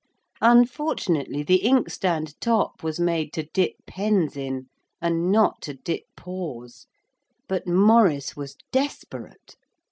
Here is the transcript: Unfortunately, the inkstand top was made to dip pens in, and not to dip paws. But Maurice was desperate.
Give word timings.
Unfortunately, 0.41 1.43
the 1.43 1.57
inkstand 1.63 2.33
top 2.41 2.81
was 2.81 2.99
made 2.99 3.31
to 3.33 3.43
dip 3.43 3.73
pens 3.85 4.35
in, 4.35 4.65
and 4.99 5.31
not 5.31 5.61
to 5.61 5.75
dip 5.75 6.05
paws. 6.17 6.87
But 7.47 7.67
Maurice 7.67 8.35
was 8.35 8.55
desperate. 8.71 9.57